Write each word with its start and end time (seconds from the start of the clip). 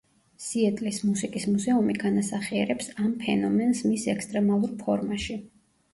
სიეტლის 0.43 1.01
მუსიკის 1.09 1.45
მუზეუმი 1.49 1.95
განასახიერებს 2.05 2.89
ამ 3.07 3.13
ფენომენს 3.25 3.85
მის 3.91 4.11
ექსტრემალურ 4.15 4.75
ფორმაში. 4.85 5.39